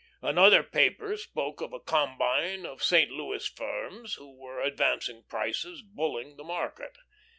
[0.23, 3.11] Another paper spoke of a combine of St.
[3.11, 6.97] Louis firms who were advancing prices, bulling the market.